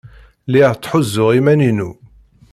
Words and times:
Lliɣ 0.47 0.71
tthuzzuɣ 0.75 1.29
iman-inu. 1.39 1.91